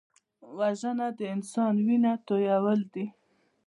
[0.57, 3.05] وژنه د انسان وینه تویول دي